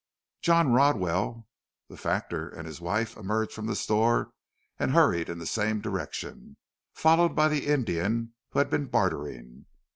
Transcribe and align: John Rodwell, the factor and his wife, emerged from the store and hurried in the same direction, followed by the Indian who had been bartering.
John 0.41 0.71
Rodwell, 0.73 1.47
the 1.87 1.95
factor 1.95 2.49
and 2.49 2.65
his 2.65 2.81
wife, 2.81 3.15
emerged 3.15 3.51
from 3.51 3.67
the 3.67 3.75
store 3.75 4.31
and 4.79 4.93
hurried 4.93 5.29
in 5.29 5.37
the 5.37 5.45
same 5.45 5.79
direction, 5.79 6.57
followed 6.95 7.35
by 7.35 7.47
the 7.49 7.67
Indian 7.67 8.33
who 8.49 8.57
had 8.57 8.71
been 8.71 8.87
bartering. 8.87 9.67